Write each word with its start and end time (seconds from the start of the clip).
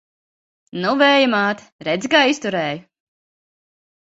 Nu, 0.85 0.93
Vēja 1.01 1.27
māte, 1.33 1.67
redzi, 1.89 2.11
kā 2.15 2.23
izturēju! 2.33 2.83